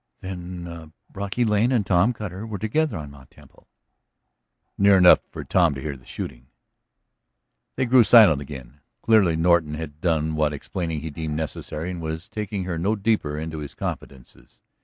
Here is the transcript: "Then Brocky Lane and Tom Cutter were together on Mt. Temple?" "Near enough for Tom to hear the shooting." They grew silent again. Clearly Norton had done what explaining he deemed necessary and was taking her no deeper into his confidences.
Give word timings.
"Then 0.21 0.93
Brocky 1.11 1.45
Lane 1.45 1.71
and 1.71 1.85
Tom 1.85 2.11
Cutter 2.11 2.47
were 2.47 2.57
together 2.57 2.97
on 2.97 3.11
Mt. 3.11 3.29
Temple?" 3.29 3.67
"Near 4.75 4.97
enough 4.97 5.19
for 5.29 5.43
Tom 5.43 5.75
to 5.75 5.79
hear 5.81 5.95
the 5.95 6.05
shooting." 6.07 6.47
They 7.75 7.85
grew 7.85 8.03
silent 8.03 8.41
again. 8.41 8.79
Clearly 9.03 9.35
Norton 9.35 9.75
had 9.75 10.01
done 10.01 10.33
what 10.35 10.53
explaining 10.53 11.01
he 11.01 11.11
deemed 11.11 11.35
necessary 11.35 11.91
and 11.91 12.01
was 12.01 12.27
taking 12.27 12.63
her 12.63 12.79
no 12.79 12.95
deeper 12.95 13.37
into 13.37 13.59
his 13.59 13.75
confidences. 13.75 14.63